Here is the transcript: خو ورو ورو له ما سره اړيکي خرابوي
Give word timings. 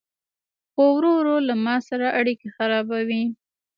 خو 0.71 0.83
ورو 0.95 1.11
ورو 1.17 1.35
له 1.47 1.55
ما 1.65 1.75
سره 1.87 2.07
اړيکي 2.19 2.47
خرابوي 2.55 3.23